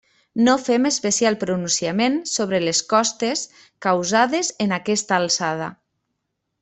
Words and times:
No 0.45 0.53
fem 0.67 0.87
especial 0.89 1.35
pronunciament 1.43 2.17
sobre 2.31 2.61
les 2.63 2.81
costes 2.95 3.45
causades 3.87 4.51
en 4.67 4.75
aquesta 4.79 5.19
alçada. 5.23 5.69